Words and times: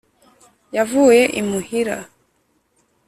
Yavuye 0.75 1.21
i 1.39 1.41
Muhura 1.49 1.97